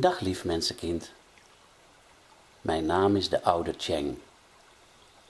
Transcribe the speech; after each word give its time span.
Dag 0.00 0.20
lief 0.20 0.44
mensenkind. 0.44 1.12
Mijn 2.60 2.86
naam 2.86 3.16
is 3.16 3.28
de 3.28 3.42
oude 3.42 3.74
Cheng 3.76 4.18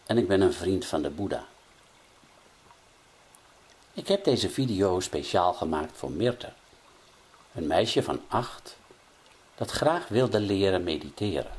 en 0.06 0.18
ik 0.18 0.28
ben 0.28 0.40
een 0.40 0.52
vriend 0.52 0.86
van 0.86 1.02
de 1.02 1.10
Boeddha. 1.10 1.46
Ik 3.92 4.08
heb 4.08 4.24
deze 4.24 4.50
video 4.50 5.00
speciaal 5.00 5.52
gemaakt 5.52 5.96
voor 5.96 6.10
Mirte, 6.10 6.52
een 7.54 7.66
meisje 7.66 8.02
van 8.02 8.20
acht 8.28 8.76
dat 9.54 9.70
graag 9.70 10.08
wilde 10.08 10.40
leren 10.40 10.82
mediteren. 10.82 11.52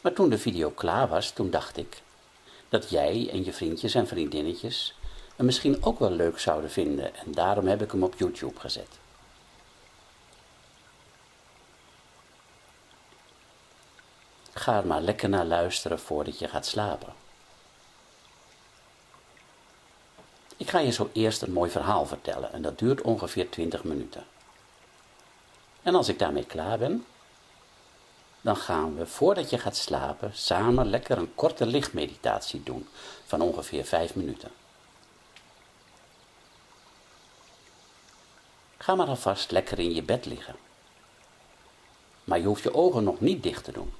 Maar 0.00 0.12
toen 0.12 0.28
de 0.28 0.38
video 0.38 0.70
klaar 0.70 1.08
was, 1.08 1.30
toen 1.30 1.50
dacht 1.50 1.76
ik 1.76 2.02
dat 2.68 2.90
jij 2.90 3.28
en 3.30 3.44
je 3.44 3.52
vriendjes 3.52 3.94
en 3.94 4.06
vriendinnetjes 4.06 4.94
hem 5.36 5.46
misschien 5.46 5.84
ook 5.84 5.98
wel 5.98 6.12
leuk 6.12 6.38
zouden 6.38 6.70
vinden 6.70 7.14
en 7.14 7.32
daarom 7.32 7.66
heb 7.66 7.82
ik 7.82 7.90
hem 7.90 8.02
op 8.02 8.14
YouTube 8.18 8.60
gezet. 8.60 8.98
Ga 14.68 14.76
er 14.76 14.86
maar 14.86 15.00
lekker 15.00 15.28
naar 15.28 15.44
luisteren 15.44 16.00
voordat 16.00 16.38
je 16.38 16.48
gaat 16.48 16.66
slapen. 16.66 17.14
Ik 20.56 20.70
ga 20.70 20.78
je 20.78 20.90
zo 20.90 21.10
eerst 21.12 21.42
een 21.42 21.52
mooi 21.52 21.70
verhaal 21.70 22.06
vertellen 22.06 22.52
en 22.52 22.62
dat 22.62 22.78
duurt 22.78 23.00
ongeveer 23.00 23.50
20 23.50 23.84
minuten. 23.84 24.24
En 25.82 25.94
als 25.94 26.08
ik 26.08 26.18
daarmee 26.18 26.44
klaar 26.44 26.78
ben, 26.78 27.06
dan 28.40 28.56
gaan 28.56 28.96
we 28.96 29.06
voordat 29.06 29.50
je 29.50 29.58
gaat 29.58 29.76
slapen 29.76 30.30
samen 30.34 30.86
lekker 30.86 31.18
een 31.18 31.34
korte 31.34 31.66
lichtmeditatie 31.66 32.62
doen 32.62 32.88
van 33.26 33.40
ongeveer 33.40 33.84
5 33.84 34.14
minuten. 34.14 34.50
Ga 38.78 38.94
maar 38.94 39.06
alvast 39.06 39.50
lekker 39.50 39.78
in 39.78 39.94
je 39.94 40.02
bed 40.02 40.26
liggen. 40.26 40.56
Maar 42.24 42.38
je 42.38 42.46
hoeft 42.46 42.62
je 42.62 42.74
ogen 42.74 43.04
nog 43.04 43.20
niet 43.20 43.42
dicht 43.42 43.64
te 43.64 43.72
doen. 43.72 43.92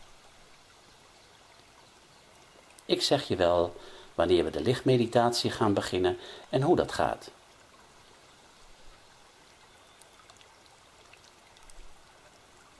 Ik 2.88 3.02
zeg 3.02 3.28
je 3.28 3.36
wel 3.36 3.76
wanneer 4.14 4.44
we 4.44 4.50
de 4.50 4.60
lichtmeditatie 4.60 5.50
gaan 5.50 5.74
beginnen 5.74 6.18
en 6.48 6.62
hoe 6.62 6.76
dat 6.76 6.92
gaat. 6.92 7.30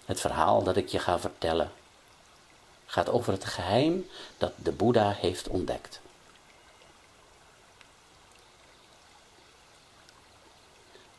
Het 0.05 0.21
verhaal 0.21 0.63
dat 0.63 0.77
ik 0.77 0.89
je 0.89 0.99
ga 0.99 1.19
vertellen 1.19 1.73
gaat 2.87 3.09
over 3.09 3.33
het 3.33 3.45
geheim 3.45 4.09
dat 4.39 4.53
de 4.57 4.73
Boeddha 4.73 5.11
heeft 5.11 5.49
ontdekt. 5.49 6.01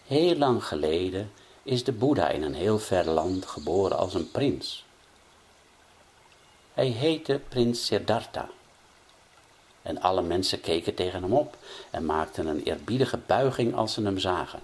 Heel 0.06 0.35
lang 0.35 0.66
geleden 0.66 1.31
is 1.63 1.83
de 1.83 1.91
Boeddha 1.91 2.27
in 2.27 2.44
een 2.44 2.56
heel 2.56 2.79
ver 2.79 3.06
land 3.09 3.45
geboren 3.45 3.97
als 3.97 4.13
een 4.13 4.31
prins. 4.31 4.85
Hij 6.73 6.88
heette 6.88 7.41
prins 7.50 7.85
Siddhartha. 7.85 8.50
En 9.81 10.01
alle 10.01 10.22
mensen 10.22 10.62
keken 10.62 10.94
tegen 10.94 11.22
hem 11.22 11.34
op 11.34 11.57
en 11.90 12.06
maakten 12.06 12.47
een 12.47 12.63
eerbiedige 12.63 13.17
buiging 13.17 13.75
als 13.75 13.94
ze 13.94 14.03
hem 14.03 14.19
zagen. 14.19 14.59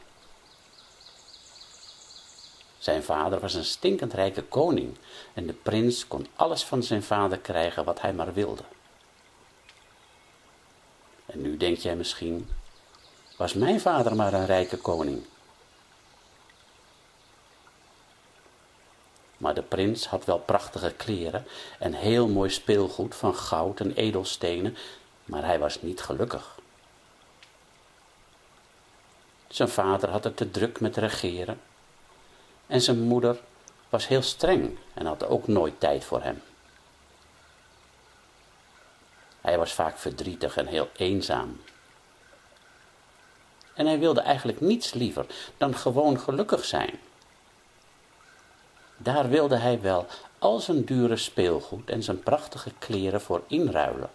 Zijn 2.78 3.04
vader 3.04 3.40
was 3.40 3.54
een 3.54 3.66
stinkend 3.66 4.14
rijke 4.14 4.44
koning 4.44 4.98
en 5.34 5.48
de 5.48 5.54
prins 5.54 6.08
kon 6.08 6.28
alles 6.36 6.64
van 6.64 6.84
zijn 6.84 7.04
vader 7.04 7.38
krijgen 7.38 7.86
wat 7.86 8.02
hij 8.02 8.14
maar 8.14 8.34
wilde. 8.34 8.64
En 11.26 11.42
nu 11.42 11.58
denk 11.58 11.78
jij 11.78 11.96
misschien, 11.96 12.50
was 13.38 13.54
mijn 13.54 13.80
vader 13.80 14.16
maar 14.16 14.34
een 14.34 14.46
rijke 14.46 14.78
koning? 14.78 15.26
Maar 19.38 19.54
de 19.54 19.62
prins 19.62 20.08
had 20.08 20.26
wel 20.26 20.40
prachtige 20.40 20.94
kleren 20.98 21.46
en 21.80 21.94
heel 21.94 22.28
mooi 22.28 22.50
speelgoed 22.50 23.16
van 23.16 23.36
goud 23.36 23.80
en 23.80 23.94
edelstenen, 23.94 24.78
maar 25.26 25.46
hij 25.46 25.60
was 25.60 25.82
niet 25.82 26.02
gelukkig. 26.02 26.60
Zijn 29.48 29.70
vader 29.70 30.10
had 30.10 30.24
het 30.24 30.38
te 30.38 30.52
druk 30.52 30.80
met 30.80 30.98
regeren 30.98 31.62
en 32.68 32.82
zijn 32.82 33.00
moeder 33.00 33.40
was 33.90 34.08
heel 34.08 34.22
streng 34.22 34.78
en 34.94 35.06
had 35.06 35.26
ook 35.26 35.48
nooit 35.48 35.80
tijd 35.80 36.04
voor 36.04 36.22
hem. 36.24 36.42
Hij 39.42 39.58
was 39.58 39.74
vaak 39.74 39.98
verdrietig 39.98 40.58
en 40.58 40.66
heel 40.66 40.90
eenzaam. 40.96 41.62
En 43.74 43.86
hij 43.86 44.00
wilde 44.00 44.22
eigenlijk 44.22 44.62
niets 44.62 44.94
liever 44.94 45.26
dan 45.58 45.76
gewoon 45.76 46.20
gelukkig 46.20 46.66
zijn. 46.66 47.00
Daar 48.98 49.30
wilde 49.30 49.56
hij 49.56 49.82
wel 49.82 50.08
al 50.40 50.60
zijn 50.60 50.84
dure 50.84 51.18
speelgoed 51.18 51.90
en 51.90 52.04
zijn 52.04 52.20
prachtige 52.20 52.72
kleren 52.80 53.22
voor 53.22 53.44
inruilen. 53.48 54.10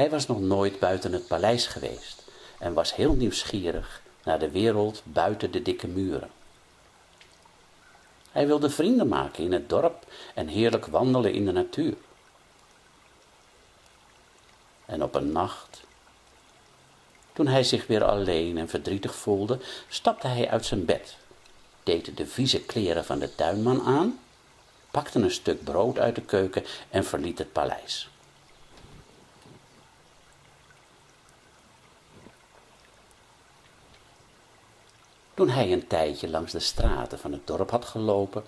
Hij 0.00 0.10
was 0.10 0.26
nog 0.26 0.40
nooit 0.40 0.78
buiten 0.78 1.12
het 1.12 1.26
paleis 1.26 1.66
geweest 1.66 2.24
en 2.58 2.72
was 2.72 2.94
heel 2.94 3.14
nieuwsgierig 3.14 4.02
naar 4.24 4.38
de 4.38 4.50
wereld 4.50 5.02
buiten 5.04 5.50
de 5.50 5.62
dikke 5.62 5.86
muren. 5.88 6.30
Hij 8.30 8.46
wilde 8.46 8.70
vrienden 8.70 9.08
maken 9.08 9.44
in 9.44 9.52
het 9.52 9.68
dorp 9.68 10.06
en 10.34 10.48
heerlijk 10.48 10.86
wandelen 10.86 11.32
in 11.32 11.44
de 11.44 11.52
natuur. 11.52 11.94
En 14.84 15.02
op 15.02 15.14
een 15.14 15.32
nacht, 15.32 15.80
toen 17.32 17.46
hij 17.46 17.64
zich 17.64 17.86
weer 17.86 18.04
alleen 18.04 18.58
en 18.58 18.68
verdrietig 18.68 19.14
voelde, 19.14 19.58
stapte 19.88 20.26
hij 20.26 20.50
uit 20.50 20.66
zijn 20.66 20.84
bed, 20.84 21.16
deed 21.82 22.16
de 22.16 22.26
vieze 22.26 22.60
kleren 22.60 23.04
van 23.04 23.18
de 23.18 23.34
tuinman 23.34 23.82
aan, 23.82 24.18
pakte 24.90 25.18
een 25.18 25.30
stuk 25.30 25.64
brood 25.64 25.98
uit 25.98 26.14
de 26.14 26.22
keuken 26.22 26.64
en 26.90 27.04
verliet 27.04 27.38
het 27.38 27.52
paleis. 27.52 28.10
Toen 35.40 35.48
hij 35.48 35.72
een 35.72 35.86
tijdje 35.86 36.28
langs 36.28 36.52
de 36.52 36.60
straten 36.60 37.18
van 37.18 37.32
het 37.32 37.46
dorp 37.46 37.70
had 37.70 37.84
gelopen, 37.84 38.44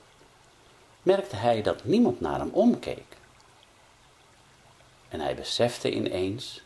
merkte 1.03 1.37
hij 1.37 1.63
dat 1.63 1.85
niemand 1.85 2.21
naar 2.21 2.39
hem 2.39 2.51
omkeek. 2.53 3.17
En 5.09 5.21
hij 5.21 5.35
besefte 5.35 5.95
ineens 5.95 6.63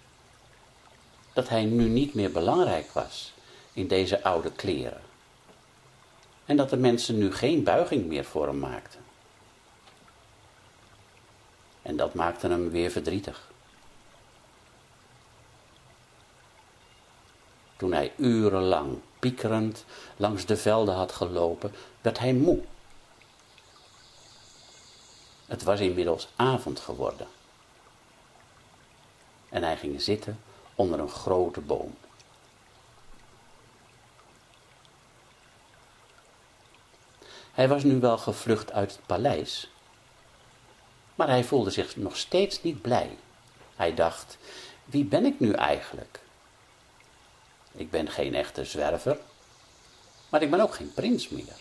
dat 1.32 1.48
hij 1.48 1.64
nu 1.64 1.88
niet 1.88 2.14
meer 2.14 2.30
belangrijk 2.30 2.92
was 2.92 3.32
in 3.72 3.86
deze 3.86 4.22
oude 4.22 4.52
kleren. 4.52 5.00
En 6.44 6.56
dat 6.56 6.70
de 6.70 6.76
mensen 6.76 7.18
nu 7.18 7.32
geen 7.32 7.62
buiging 7.62 8.06
meer 8.06 8.24
voor 8.24 8.46
hem 8.46 8.58
maakten. 8.58 9.00
En 11.82 11.96
dat 11.96 12.14
maakte 12.14 12.48
hem 12.48 12.70
weer 12.70 12.90
verdrietig. 12.90 13.50
Toen 17.76 17.92
hij 17.92 18.12
urenlang 18.16 18.98
langs 20.16 20.46
de 20.46 20.56
velden 20.56 20.94
had 20.94 21.12
gelopen, 21.12 21.72
werd 22.00 22.18
hij 22.18 22.32
moe. 22.32 22.62
Het 25.46 25.62
was 25.62 25.80
inmiddels 25.80 26.28
avond 26.36 26.80
geworden. 26.80 27.26
En 29.48 29.62
hij 29.62 29.76
ging 29.76 30.02
zitten 30.02 30.40
onder 30.74 31.00
een 31.00 31.08
grote 31.08 31.60
boom. 31.60 31.94
Hij 37.52 37.68
was 37.68 37.82
nu 37.82 38.00
wel 38.00 38.18
gevlucht 38.18 38.72
uit 38.72 38.92
het 38.92 39.06
paleis, 39.06 39.70
maar 41.14 41.28
hij 41.28 41.44
voelde 41.44 41.70
zich 41.70 41.96
nog 41.96 42.16
steeds 42.16 42.62
niet 42.62 42.82
blij. 42.82 43.18
Hij 43.76 43.94
dacht, 43.94 44.38
wie 44.84 45.04
ben 45.04 45.24
ik 45.24 45.40
nu 45.40 45.52
eigenlijk? 45.52 46.20
Ik 47.76 47.90
ben 47.90 48.10
geen 48.10 48.34
echte 48.34 48.64
zwerver, 48.64 49.18
maar 50.28 50.42
ik 50.42 50.50
ben 50.50 50.60
ook 50.60 50.74
geen 50.74 50.92
prins 50.94 51.28
meer. 51.28 51.56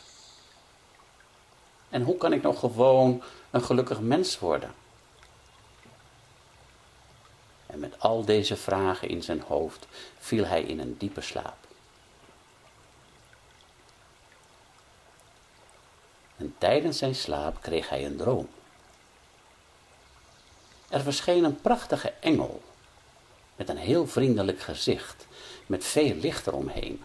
En 1.90 2.04
hoe 2.04 2.18
kan 2.18 2.34
ik 2.34 2.42
nog 2.42 2.60
gewoon 2.60 3.24
een 3.52 3.64
gelukkig 3.64 4.00
mens 4.00 4.40
worden? 4.40 4.74
En 7.66 7.80
met 7.80 8.00
al 8.00 8.26
deze 8.26 8.56
vragen 8.56 9.10
in 9.10 9.24
zijn 9.24 9.42
hoofd 9.42 9.88
viel 10.20 10.46
hij 10.46 10.64
in 10.64 10.80
een 10.80 10.98
diepe 10.98 11.22
slaap. 11.22 11.58
En 16.38 16.56
tijdens 16.58 16.98
zijn 16.98 17.16
slaap 17.16 17.62
kreeg 17.62 17.90
hij 17.90 18.06
een 18.06 18.18
droom. 18.18 18.50
Er 20.90 21.02
verscheen 21.02 21.44
een 21.44 21.62
prachtige 21.62 22.14
engel 22.20 22.62
met 23.56 23.70
een 23.70 23.78
heel 23.78 24.08
vriendelijk 24.08 24.60
gezicht, 24.60 25.28
met 25.66 25.86
veel 25.86 26.16
licht 26.16 26.48
eromheen. 26.48 27.04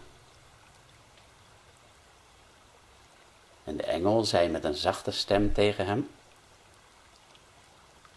En 3.63 3.77
de 3.77 3.83
engel 3.83 4.23
zei 4.23 4.49
met 4.49 4.63
een 4.63 4.75
zachte 4.75 5.11
stem 5.11 5.53
tegen 5.53 5.85
hem, 5.85 6.09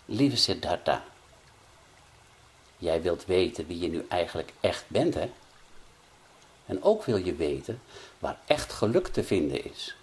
Lieve 0.05 0.37
Siddhartha, 0.37 1.05
Jij 2.85 3.03
wilt 3.03 3.25
weten 3.25 3.67
wie 3.67 3.79
je 3.79 3.89
nu 3.89 4.07
eigenlijk 4.09 4.53
echt 4.61 4.85
bent, 4.89 5.15
hè? 5.15 5.33
En 6.67 6.83
ook 6.83 7.05
wil 7.05 7.17
je 7.17 7.35
weten 7.35 7.83
waar 8.19 8.39
echt 8.47 8.73
geluk 8.73 9.07
te 9.07 9.25
vinden 9.25 9.65
is. 9.65 9.97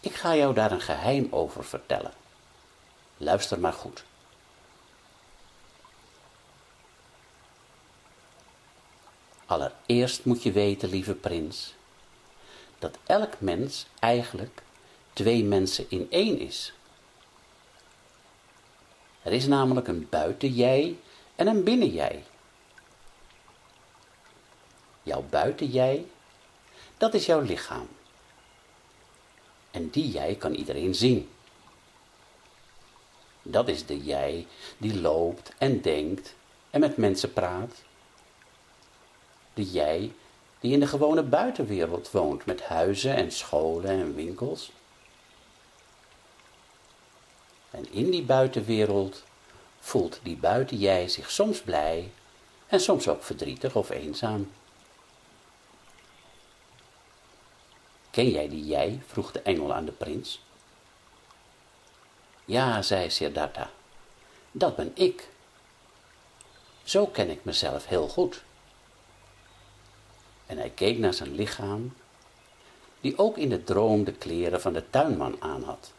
Ik 0.00 0.14
ga 0.14 0.36
jou 0.36 0.54
daar 0.54 0.72
een 0.72 0.80
geheim 0.80 1.26
over 1.30 1.64
vertellen. 1.64 2.12
Luister 3.16 3.60
maar 3.60 3.72
goed. 3.72 4.04
Allereerst 9.46 10.24
moet 10.24 10.42
je 10.42 10.52
weten, 10.52 10.88
lieve 10.88 11.14
prins, 11.14 11.74
dat 12.78 12.98
elk 13.06 13.40
mens 13.40 13.86
eigenlijk 13.98 14.62
twee 15.12 15.44
mensen 15.44 15.86
in 15.88 16.06
één 16.10 16.38
is. 16.38 16.72
Er 19.22 19.32
is 19.32 19.46
namelijk 19.46 19.88
een 19.88 20.06
buiten 20.10 20.52
jij 20.52 20.98
en 21.34 21.46
een 21.46 21.64
binnen 21.64 21.88
jij. 21.88 22.24
Jouw 25.02 25.22
buiten 25.22 25.66
jij, 25.66 26.06
dat 26.96 27.14
is 27.14 27.26
jouw 27.26 27.40
lichaam. 27.40 27.88
En 29.70 29.90
die 29.90 30.10
jij 30.10 30.34
kan 30.34 30.54
iedereen 30.54 30.94
zien. 30.94 31.28
Dat 33.42 33.68
is 33.68 33.86
de 33.86 34.02
jij 34.02 34.46
die 34.78 35.00
loopt 35.00 35.52
en 35.58 35.80
denkt 35.80 36.34
en 36.70 36.80
met 36.80 36.96
mensen 36.96 37.32
praat. 37.32 37.82
De 39.54 39.70
jij 39.70 40.12
die 40.60 40.72
in 40.72 40.80
de 40.80 40.86
gewone 40.86 41.22
buitenwereld 41.22 42.10
woont 42.10 42.46
met 42.46 42.62
huizen 42.62 43.14
en 43.14 43.32
scholen 43.32 43.90
en 43.90 44.14
winkels. 44.14 44.72
En 47.70 47.92
in 47.92 48.10
die 48.10 48.22
buitenwereld 48.22 49.22
voelt 49.80 50.20
die 50.22 50.36
buiten 50.36 50.76
jij 50.76 51.08
zich 51.08 51.30
soms 51.30 51.60
blij 51.60 52.10
en 52.66 52.80
soms 52.80 53.08
ook 53.08 53.22
verdrietig 53.22 53.76
of 53.76 53.90
eenzaam. 53.90 54.50
Ken 58.10 58.30
jij 58.30 58.48
die 58.48 58.64
jij? 58.64 59.02
vroeg 59.06 59.32
de 59.32 59.40
engel 59.40 59.74
aan 59.74 59.84
de 59.84 59.92
prins. 59.92 60.42
Ja, 62.44 62.82
zei 62.82 63.10
Siddhartha, 63.10 63.70
dat 64.52 64.76
ben 64.76 64.90
ik. 64.94 65.28
Zo 66.84 67.06
ken 67.06 67.30
ik 67.30 67.44
mezelf 67.44 67.86
heel 67.86 68.08
goed. 68.08 68.42
En 70.54 70.60
hij 70.60 70.70
keek 70.70 70.98
naar 70.98 71.14
zijn 71.14 71.34
lichaam, 71.34 71.94
die 73.00 73.18
ook 73.18 73.36
in 73.36 73.48
de 73.48 73.64
droom 73.64 74.04
de 74.04 74.12
kleren 74.12 74.60
van 74.60 74.72
de 74.72 74.90
tuinman 74.90 75.36
aanhad. 75.42 75.92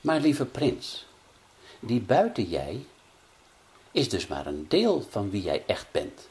Maar 0.00 0.20
lieve 0.20 0.44
prins, 0.44 1.06
die 1.80 2.00
buiten 2.00 2.44
jij 2.44 2.86
is 3.92 4.08
dus 4.08 4.26
maar 4.26 4.46
een 4.46 4.68
deel 4.68 5.06
van 5.10 5.30
wie 5.30 5.42
jij 5.42 5.64
echt 5.66 5.90
bent. 5.90 6.28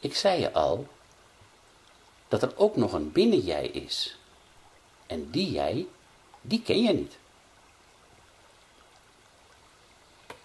Ik 0.00 0.14
zei 0.14 0.40
je 0.40 0.52
al 0.52 0.86
dat 2.28 2.42
er 2.42 2.56
ook 2.56 2.76
nog 2.76 2.92
een 2.92 3.12
binnen 3.12 3.40
jij 3.40 3.66
is. 3.66 4.18
En 5.06 5.30
die 5.30 5.50
jij, 5.50 5.86
die 6.40 6.62
ken 6.62 6.82
je 6.82 6.92
niet. 6.92 7.18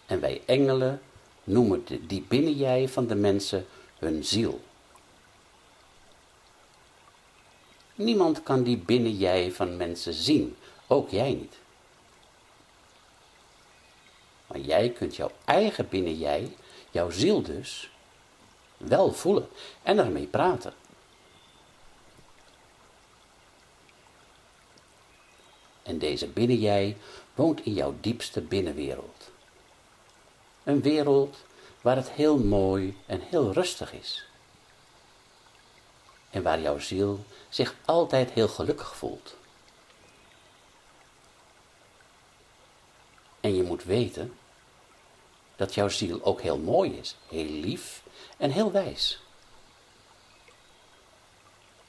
En 0.05 0.19
wij 0.19 0.41
engelen 0.45 1.01
noemen 1.44 1.85
die 2.07 2.25
binnen 2.27 2.53
jij 2.53 2.88
van 2.89 3.07
de 3.07 3.15
mensen 3.15 3.65
hun 3.97 4.23
ziel. 4.23 4.61
Niemand 7.95 8.44
kan 8.44 8.63
die 8.63 8.78
binnen 8.78 9.16
jij 9.18 9.51
van 9.51 9.78
mensen 9.78 10.13
zien, 10.13 10.56
ook 10.87 11.09
jij 11.09 11.33
niet. 11.33 11.57
Maar 14.47 14.59
jij 14.59 14.89
kunt 14.89 15.16
jouw 15.16 15.31
eigen 15.45 15.89
binnen 15.89 16.18
jij, 16.18 16.56
jouw 16.92 17.09
ziel 17.09 17.42
dus, 17.42 17.92
wel 18.78 19.13
voelen 19.13 19.47
en 19.83 19.97
ermee 19.97 20.28
praten. 20.28 20.73
En 25.83 25.97
deze 25.97 26.28
binnen 26.28 26.59
jij 26.59 26.97
woont 27.35 27.66
in 27.66 27.73
jouw 27.73 27.95
diepste 27.99 28.42
binnenwereld. 28.42 29.31
Een 30.63 30.81
wereld 30.81 31.37
waar 31.81 31.95
het 31.95 32.09
heel 32.09 32.37
mooi 32.37 32.97
en 33.05 33.21
heel 33.21 33.51
rustig 33.51 33.93
is. 33.93 34.25
En 36.29 36.43
waar 36.43 36.61
jouw 36.61 36.79
ziel 36.79 37.25
zich 37.49 37.75
altijd 37.85 38.31
heel 38.31 38.47
gelukkig 38.47 38.95
voelt. 38.95 39.35
En 43.39 43.55
je 43.55 43.63
moet 43.63 43.83
weten 43.83 44.33
dat 45.55 45.73
jouw 45.73 45.89
ziel 45.89 46.23
ook 46.23 46.41
heel 46.41 46.57
mooi 46.57 46.97
is, 46.97 47.15
heel 47.27 47.49
lief 47.49 48.03
en 48.37 48.51
heel 48.51 48.71
wijs. 48.71 49.21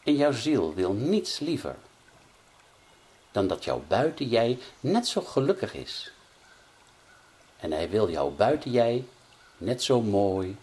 En 0.02 0.16
jouw 0.16 0.32
ziel 0.32 0.74
wil 0.74 0.92
niets 0.92 1.38
liever 1.38 1.76
dan 3.34 3.46
dat 3.46 3.64
jouw 3.64 3.82
buiten 3.88 4.28
jij 4.28 4.58
net 4.80 5.08
zo 5.08 5.20
gelukkig 5.20 5.74
is. 5.74 6.12
En 7.64 7.72
hij 7.72 7.90
wil 7.90 8.10
jouw 8.10 8.30
buiten 8.30 8.70
jij 8.70 9.04
net 9.56 9.82
zo 9.82 10.00
mooi 10.00 10.56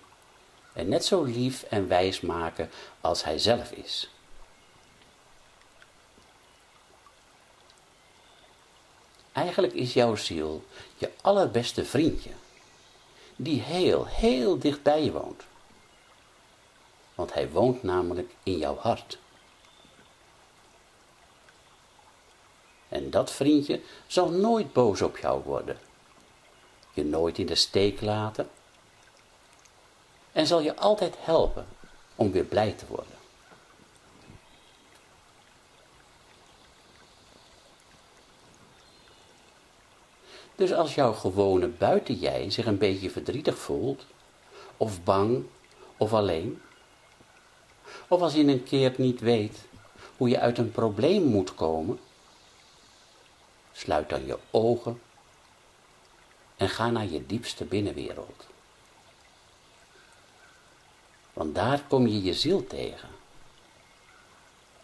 en 0.73 0.89
net 0.89 1.05
zo 1.05 1.23
lief 1.23 1.63
en 1.63 1.87
wijs 1.87 2.21
maken 2.21 2.69
als 3.01 3.23
hij 3.23 3.39
zelf 3.39 3.71
is. 3.71 4.09
Eigenlijk 9.31 9.73
is 9.73 9.93
jouw 9.93 10.15
ziel 10.15 10.63
je 10.97 11.11
allerbeste 11.21 11.85
vriendje, 11.85 12.31
die 13.35 13.61
heel, 13.61 14.05
heel 14.05 14.59
dicht 14.59 14.83
bij 14.83 15.03
je 15.03 15.11
woont. 15.11 15.43
Want 17.15 17.33
hij 17.33 17.49
woont 17.49 17.83
namelijk 17.83 18.33
in 18.43 18.57
jouw 18.57 18.77
hart. 18.77 19.17
En 22.89 23.09
dat 23.09 23.31
vriendje 23.31 23.81
zal 24.07 24.29
nooit 24.29 24.73
boos 24.73 25.01
op 25.01 25.17
jou 25.17 25.43
worden, 25.43 25.79
je 26.93 27.05
nooit 27.05 27.37
in 27.37 27.45
de 27.45 27.55
steek 27.55 28.01
laten 28.01 28.49
en 30.31 30.47
zal 30.47 30.61
je 30.61 30.75
altijd 30.75 31.15
helpen 31.19 31.67
om 32.15 32.31
weer 32.31 32.43
blij 32.43 32.71
te 32.71 32.85
worden. 32.87 33.19
Dus 40.55 40.73
als 40.73 40.95
jouw 40.95 41.13
gewone 41.13 41.67
buiten 41.67 42.15
jij 42.15 42.49
zich 42.49 42.65
een 42.65 42.77
beetje 42.77 43.09
verdrietig 43.09 43.57
voelt, 43.57 44.05
of 44.77 45.03
bang, 45.03 45.45
of 45.97 46.13
alleen, 46.13 46.61
of 48.07 48.21
als 48.21 48.33
je 48.33 48.43
een 48.43 48.63
keer 48.63 48.93
niet 48.97 49.19
weet 49.19 49.65
hoe 50.17 50.29
je 50.29 50.39
uit 50.39 50.57
een 50.57 50.71
probleem 50.71 51.23
moet 51.23 51.55
komen, 51.55 51.99
sluit 53.71 54.09
dan 54.09 54.25
je 54.25 54.37
ogen 54.51 55.01
en 56.61 56.69
ga 56.69 56.89
naar 56.89 57.05
je 57.05 57.25
diepste 57.25 57.65
binnenwereld. 57.65 58.47
Want 61.33 61.55
daar 61.55 61.83
kom 61.87 62.07
je 62.07 62.21
je 62.21 62.33
ziel 62.33 62.67
tegen. 62.67 63.09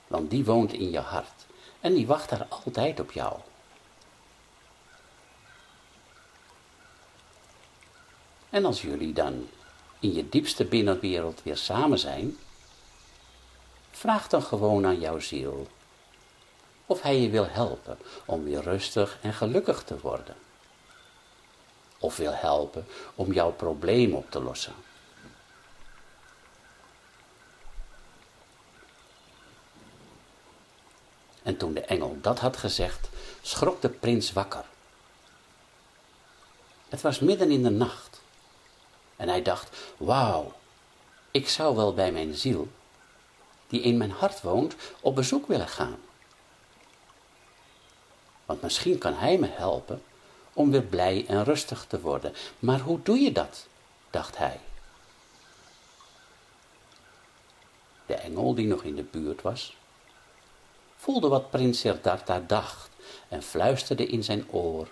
Want 0.07 0.29
die 0.29 0.45
woont 0.45 0.73
in 0.73 0.91
je 0.91 0.99
hart 0.99 1.45
en 1.79 1.93
die 1.93 2.07
wacht 2.07 2.29
daar 2.29 2.45
altijd 2.49 2.99
op 2.99 3.11
jou. 3.11 3.39
En 8.49 8.65
als 8.65 8.81
jullie 8.81 9.13
dan 9.13 9.49
in 9.99 10.13
je 10.13 10.29
diepste 10.29 10.65
binnenwereld 10.65 11.43
weer 11.43 11.57
samen 11.57 11.99
zijn, 11.99 12.37
vraag 13.91 14.27
dan 14.27 14.43
gewoon 14.43 14.85
aan 14.85 14.99
jouw 14.99 15.19
ziel 15.19 15.67
of 16.85 17.01
hij 17.01 17.21
je 17.21 17.29
wil 17.29 17.47
helpen 17.47 17.97
om 18.25 18.43
weer 18.43 18.61
rustig 18.61 19.17
en 19.21 19.33
gelukkig 19.33 19.83
te 19.83 19.99
worden. 19.99 20.46
Of 21.99 22.17
wil 22.17 22.33
helpen 22.33 22.85
om 23.15 23.33
jouw 23.33 23.51
probleem 23.51 24.13
op 24.13 24.31
te 24.31 24.41
lossen. 24.41 24.73
En 31.43 31.57
toen 31.57 31.73
de 31.73 31.81
engel 31.81 32.17
dat 32.21 32.39
had 32.39 32.57
gezegd, 32.57 33.09
schrok 33.41 33.81
de 33.81 33.89
prins 33.89 34.33
wakker. 34.33 34.65
Het 36.89 37.01
was 37.01 37.19
midden 37.19 37.51
in 37.51 37.63
de 37.63 37.69
nacht. 37.69 38.21
En 39.15 39.29
hij 39.29 39.41
dacht, 39.41 39.77
wauw, 39.97 40.53
ik 41.31 41.49
zou 41.49 41.75
wel 41.75 41.93
bij 41.93 42.11
mijn 42.11 42.35
ziel, 42.35 42.67
die 43.67 43.81
in 43.81 43.97
mijn 43.97 44.11
hart 44.11 44.41
woont, 44.41 44.75
op 44.99 45.15
bezoek 45.15 45.47
willen 45.47 45.67
gaan. 45.67 45.99
Want 48.45 48.61
misschien 48.61 48.97
kan 48.97 49.13
hij 49.13 49.37
me 49.37 49.47
helpen 49.47 50.03
om 50.57 50.71
weer 50.71 50.81
blij 50.83 51.25
en 51.27 51.43
rustig 51.43 51.85
te 51.85 52.01
worden. 52.01 52.33
Maar 52.59 52.79
hoe 52.79 52.99
doe 53.03 53.19
je 53.19 53.31
dat? 53.31 53.67
dacht 54.09 54.37
hij. 54.37 54.59
De 58.05 58.13
engel 58.15 58.53
die 58.53 58.67
nog 58.67 58.83
in 58.83 58.95
de 58.95 59.03
buurt 59.03 59.41
was, 59.41 59.77
voelde 60.95 61.27
wat 61.27 61.49
prins 61.49 61.79
Siddhartha 61.79 62.43
dacht 62.47 62.89
en 63.27 63.43
fluisterde 63.43 64.05
in 64.07 64.23
zijn 64.23 64.51
oor. 64.51 64.87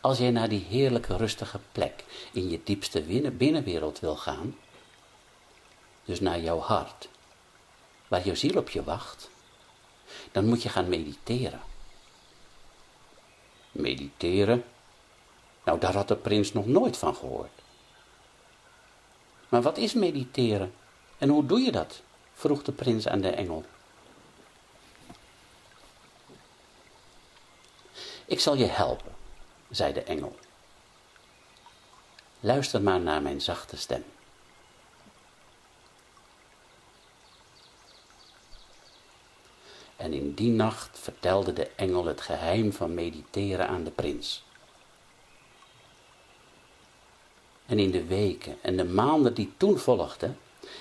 Als 0.00 0.18
jij 0.18 0.30
naar 0.30 0.48
die 0.48 0.64
heerlijke 0.68 1.16
rustige 1.16 1.60
plek 1.72 2.04
in 2.32 2.50
je 2.50 2.60
diepste 2.64 3.02
binnenwereld 3.30 4.00
wil 4.00 4.16
gaan, 4.16 4.58
dus 6.04 6.20
naar 6.20 6.40
jouw 6.40 6.58
hart, 6.58 7.08
waar 8.08 8.24
jouw 8.24 8.34
ziel 8.34 8.58
op 8.58 8.70
je 8.70 8.84
wacht, 8.84 9.30
dan 10.32 10.46
moet 10.46 10.62
je 10.62 10.68
gaan 10.68 10.88
mediteren. 10.88 11.70
Mediteren? 13.72 14.64
Nou, 15.64 15.78
daar 15.78 15.94
had 15.94 16.08
de 16.08 16.16
prins 16.16 16.52
nog 16.52 16.66
nooit 16.66 16.96
van 16.96 17.14
gehoord. 17.14 17.50
Maar 19.48 19.62
wat 19.62 19.76
is 19.76 19.92
mediteren 19.92 20.74
en 21.18 21.28
hoe 21.28 21.46
doe 21.46 21.60
je 21.60 21.72
dat? 21.72 22.02
vroeg 22.34 22.62
de 22.62 22.72
prins 22.72 23.08
aan 23.08 23.20
de 23.20 23.30
engel. 23.30 23.64
Ik 28.24 28.40
zal 28.40 28.54
je 28.54 28.66
helpen, 28.66 29.12
zei 29.70 29.92
de 29.92 30.02
engel. 30.02 30.36
Luister 32.40 32.82
maar 32.82 33.00
naar 33.00 33.22
mijn 33.22 33.40
zachte 33.40 33.76
stem. 33.76 34.04
En 40.02 40.12
in 40.12 40.34
die 40.34 40.50
nacht 40.50 40.98
vertelde 40.98 41.52
de 41.52 41.68
engel 41.76 42.04
het 42.04 42.20
geheim 42.20 42.72
van 42.72 42.94
mediteren 42.94 43.68
aan 43.68 43.84
de 43.84 43.90
prins. 43.90 44.44
En 47.66 47.78
in 47.78 47.90
de 47.90 48.04
weken 48.04 48.56
en 48.62 48.76
de 48.76 48.84
maanden 48.84 49.34
die 49.34 49.52
toen 49.56 49.78
volgden, 49.78 50.38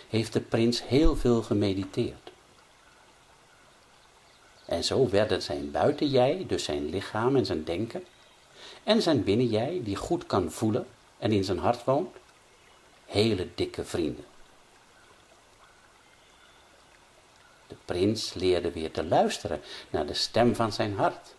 heeft 0.10 0.34
de 0.34 0.42
prins 0.42 0.88
heel 0.88 1.16
veel 1.16 1.42
gemediteerd. 1.42 2.32
En 4.66 4.84
zo 4.84 5.10
werden 5.10 5.42
zijn 5.42 5.72
buitenjij, 5.72 6.46
dus 6.48 6.64
zijn 6.64 6.90
lichaam 6.90 7.36
en 7.36 7.46
zijn 7.46 7.64
denken, 7.64 8.04
en 8.84 9.02
zijn 9.02 9.24
binnenjij, 9.24 9.82
die 9.84 9.96
goed 9.96 10.26
kan 10.26 10.52
voelen 10.52 10.88
en 11.18 11.32
in 11.32 11.44
zijn 11.44 11.60
hart 11.60 11.84
woont, 11.84 12.16
hele 13.06 13.48
dikke 13.56 13.86
vrienden. 13.86 14.26
De 17.72 17.78
prins 17.86 18.34
leerde 18.34 18.72
weer 18.72 18.92
te 18.92 19.06
luisteren 19.06 19.62
naar 19.90 20.06
de 20.06 20.14
stem 20.14 20.56
van 20.56 20.74
zijn 20.74 20.96
hart, 20.96 21.36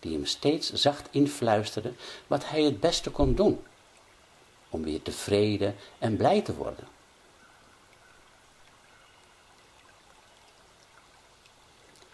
die 0.00 0.12
hem 0.12 0.26
steeds 0.26 0.72
zacht 0.72 1.08
influisterde 1.10 1.92
wat 2.26 2.48
hij 2.48 2.62
het 2.62 2.80
beste 2.80 3.10
kon 3.10 3.34
doen, 3.34 3.62
om 4.68 4.82
weer 4.82 5.02
tevreden 5.02 5.76
en 5.98 6.16
blij 6.16 6.40
te 6.42 6.54
worden. 6.54 6.88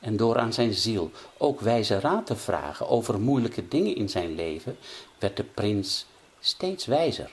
En 0.00 0.16
door 0.16 0.38
aan 0.38 0.52
zijn 0.52 0.74
ziel 0.74 1.10
ook 1.36 1.60
wijze 1.60 2.00
raad 2.00 2.26
te 2.26 2.36
vragen 2.36 2.88
over 2.88 3.20
moeilijke 3.20 3.68
dingen 3.68 3.96
in 3.96 4.08
zijn 4.08 4.34
leven, 4.34 4.78
werd 5.18 5.36
de 5.36 5.44
prins 5.44 6.06
steeds 6.40 6.86
wijzer. 6.86 7.30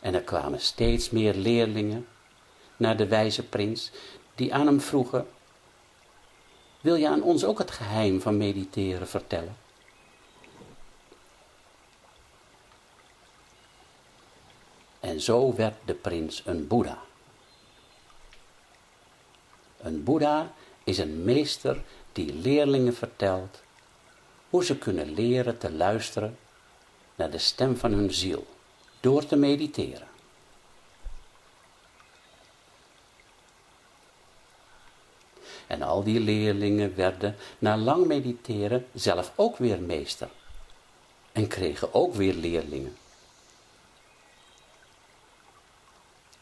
En 0.00 0.14
er 0.14 0.22
kwamen 0.22 0.60
steeds 0.60 1.10
meer 1.10 1.34
leerlingen 1.34 2.06
naar 2.76 2.96
de 2.96 3.06
wijze 3.06 3.42
prins, 3.42 3.90
die 4.34 4.54
aan 4.54 4.66
hem 4.66 4.80
vroegen, 4.80 5.26
wil 6.80 6.94
je 6.94 7.08
aan 7.08 7.22
ons 7.22 7.44
ook 7.44 7.58
het 7.58 7.70
geheim 7.70 8.20
van 8.20 8.36
mediteren 8.36 9.08
vertellen? 9.08 9.56
En 15.00 15.20
zo 15.20 15.54
werd 15.54 15.76
de 15.84 15.94
prins 15.94 16.42
een 16.46 16.66
Boeddha. 16.66 16.98
Een 19.76 20.04
Boeddha 20.04 20.52
is 20.84 20.98
een 20.98 21.24
meester 21.24 21.82
die 22.12 22.34
leerlingen 22.34 22.94
vertelt 22.94 23.62
hoe 24.50 24.64
ze 24.64 24.78
kunnen 24.78 25.14
leren 25.14 25.58
te 25.58 25.72
luisteren 25.72 26.38
naar 27.14 27.30
de 27.30 27.38
stem 27.38 27.76
van 27.76 27.92
hun 27.92 28.12
ziel 28.12 28.46
door 29.00 29.26
te 29.26 29.36
mediteren. 29.36 30.08
En 35.66 35.82
al 35.82 36.02
die 36.02 36.20
leerlingen 36.20 36.94
werden 36.96 37.36
na 37.58 37.76
lang 37.76 38.06
mediteren 38.06 38.86
zelf 38.94 39.32
ook 39.34 39.56
weer 39.56 39.80
meester 39.80 40.28
en 41.32 41.46
kregen 41.46 41.94
ook 41.94 42.14
weer 42.14 42.34
leerlingen. 42.34 42.96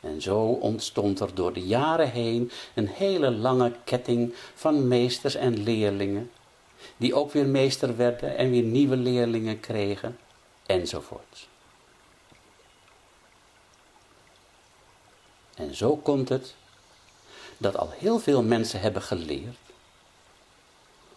En 0.00 0.22
zo 0.22 0.38
ontstond 0.40 1.20
er 1.20 1.34
door 1.34 1.52
de 1.52 1.66
jaren 1.66 2.10
heen 2.10 2.50
een 2.74 2.88
hele 2.88 3.30
lange 3.30 3.72
ketting 3.84 4.34
van 4.54 4.88
meesters 4.88 5.34
en 5.34 5.62
leerlingen, 5.62 6.30
die 6.96 7.14
ook 7.14 7.32
weer 7.32 7.46
meester 7.46 7.96
werden 7.96 8.36
en 8.36 8.50
weer 8.50 8.62
nieuwe 8.62 8.96
leerlingen 8.96 9.60
kregen, 9.60 10.18
enzovoort. 10.66 11.48
En 15.58 15.74
zo 15.74 15.96
komt 15.96 16.28
het 16.28 16.54
dat 17.56 17.76
al 17.76 17.90
heel 17.90 18.18
veel 18.18 18.42
mensen 18.42 18.80
hebben 18.80 19.02
geleerd 19.02 19.56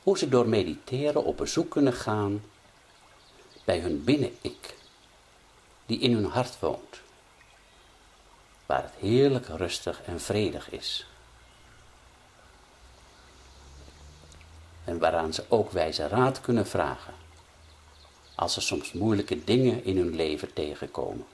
hoe 0.04 0.18
ze 0.18 0.30
door 0.30 0.48
mediteren 0.48 1.24
op 1.24 1.38
bezoek 1.38 1.70
kunnen 1.70 1.94
gaan 1.94 2.44
bij 3.64 3.80
hun 3.80 4.04
binnen-ik, 4.04 4.76
die 5.86 6.00
in 6.00 6.14
hun 6.14 6.26
hart 6.26 6.60
woont 6.60 7.02
waar 8.66 8.84
het 8.84 8.94
heerlijk 9.00 9.48
rustig 9.48 10.02
en 10.02 10.20
vredig 10.20 10.70
is. 10.70 11.06
En 14.84 15.00
waaraan 15.00 15.34
ze 15.34 15.46
ook 15.48 15.72
wijze 15.72 16.08
raad 16.08 16.42
kunnen 16.42 16.68
vragen, 16.68 17.14
als 18.36 18.54
ze 18.54 18.62
soms 18.62 18.92
moeilijke 18.92 19.44
dingen 19.44 19.84
in 19.84 19.98
hun 19.98 20.16
leven 20.16 20.54
tegenkomen. 20.54 21.26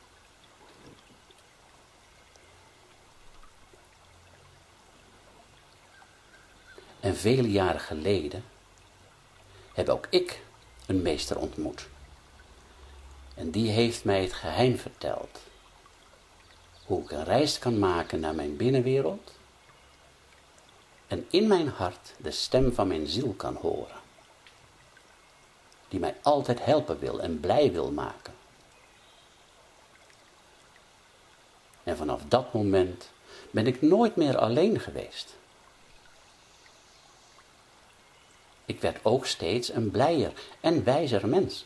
Vele 7.17 7.51
jaren 7.51 7.79
geleden 7.79 8.43
heb 9.73 9.89
ook 9.89 10.07
ik 10.09 10.41
een 10.85 11.01
meester 11.01 11.37
ontmoet. 11.37 11.87
En 13.33 13.51
die 13.51 13.69
heeft 13.69 14.03
mij 14.03 14.21
het 14.21 14.33
geheim 14.33 14.77
verteld 14.77 15.39
hoe 16.85 17.03
ik 17.03 17.11
een 17.11 17.23
reis 17.23 17.59
kan 17.59 17.79
maken 17.79 18.19
naar 18.19 18.35
mijn 18.35 18.57
binnenwereld 18.57 19.35
en 21.07 21.25
in 21.29 21.47
mijn 21.47 21.67
hart 21.67 22.13
de 22.17 22.31
stem 22.31 22.73
van 22.73 22.87
mijn 22.87 23.07
ziel 23.07 23.33
kan 23.33 23.55
horen, 23.55 23.97
die 25.87 25.99
mij 25.99 26.15
altijd 26.21 26.65
helpen 26.65 26.99
wil 26.99 27.21
en 27.21 27.39
blij 27.39 27.71
wil 27.71 27.91
maken. 27.91 28.33
En 31.83 31.97
vanaf 31.97 32.21
dat 32.27 32.53
moment 32.53 33.09
ben 33.51 33.67
ik 33.67 33.81
nooit 33.81 34.15
meer 34.15 34.37
alleen 34.37 34.79
geweest. 34.79 35.35
Ik 38.67 38.81
werd 38.81 38.99
ook 39.03 39.25
steeds 39.25 39.69
een 39.69 39.91
blijer 39.91 40.33
en 40.59 40.83
wijzer 40.83 41.27
mens. 41.27 41.65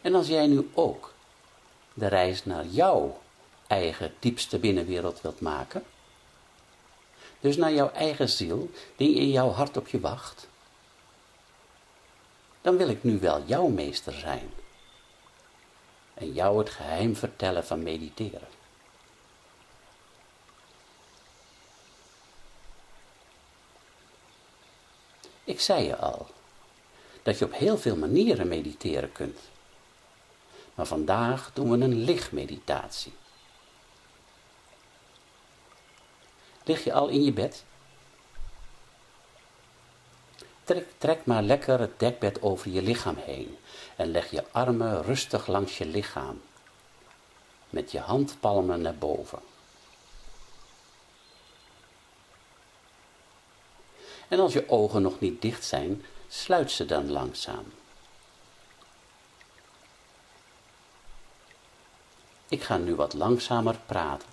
En 0.00 0.14
als 0.14 0.26
jij 0.26 0.46
nu 0.46 0.70
ook 0.74 1.12
de 1.94 2.06
reis 2.06 2.44
naar 2.44 2.66
jouw 2.66 3.20
eigen 3.66 4.14
diepste 4.18 4.58
binnenwereld 4.58 5.20
wilt 5.20 5.40
maken, 5.40 5.84
dus 7.40 7.56
naar 7.56 7.72
jouw 7.72 7.90
eigen 7.90 8.28
ziel, 8.28 8.70
die 8.96 9.14
in 9.14 9.30
jouw 9.30 9.50
hart 9.50 9.76
op 9.76 9.88
je 9.88 10.00
wacht, 10.00 10.48
dan 12.60 12.76
wil 12.76 12.88
ik 12.88 13.02
nu 13.02 13.18
wel 13.18 13.42
jouw 13.46 13.66
meester 13.66 14.12
zijn 14.12 14.50
en 16.14 16.32
jou 16.32 16.58
het 16.58 16.70
geheim 16.70 17.16
vertellen 17.16 17.64
van 17.64 17.82
mediteren. 17.82 18.48
Ik 25.44 25.60
zei 25.60 25.84
je 25.84 25.96
al 25.96 26.26
dat 27.22 27.38
je 27.38 27.44
op 27.44 27.52
heel 27.52 27.78
veel 27.78 27.96
manieren 27.96 28.48
mediteren 28.48 29.12
kunt. 29.12 29.38
Maar 30.74 30.86
vandaag 30.86 31.50
doen 31.52 31.70
we 31.70 31.84
een 31.84 32.04
lichtmeditatie. 32.04 33.12
Lig 36.64 36.84
je 36.84 36.92
al 36.92 37.08
in 37.08 37.24
je 37.24 37.32
bed? 37.32 37.64
Trek, 40.64 40.86
trek 40.98 41.26
maar 41.26 41.42
lekker 41.42 41.80
het 41.80 41.98
dekbed 41.98 42.42
over 42.42 42.70
je 42.70 42.82
lichaam 42.82 43.16
heen 43.16 43.58
en 43.96 44.10
leg 44.10 44.30
je 44.30 44.44
armen 44.52 45.02
rustig 45.02 45.46
langs 45.46 45.78
je 45.78 45.86
lichaam, 45.86 46.42
met 47.70 47.92
je 47.92 47.98
handpalmen 47.98 48.80
naar 48.80 48.94
boven. 48.94 49.38
En 54.28 54.40
als 54.40 54.52
je 54.52 54.68
ogen 54.68 55.02
nog 55.02 55.20
niet 55.20 55.42
dicht 55.42 55.64
zijn, 55.64 56.04
sluit 56.28 56.70
ze 56.70 56.84
dan 56.84 57.10
langzaam. 57.10 57.72
Ik 62.48 62.62
ga 62.62 62.76
nu 62.76 62.94
wat 62.94 63.12
langzamer 63.12 63.78
praten. 63.86 64.28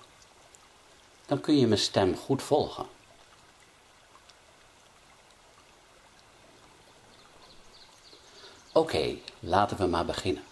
Dan 1.26 1.40
kun 1.40 1.58
je 1.58 1.66
mijn 1.66 1.80
stem 1.80 2.16
goed 2.16 2.42
volgen. 2.42 2.86
Oké, 8.72 9.16
laten 9.40 9.76
we 9.76 9.86
maar 9.86 10.04
beginnen. 10.04 10.44